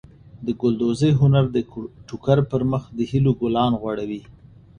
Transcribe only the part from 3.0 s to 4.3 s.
هیلو ګلان غوړوي.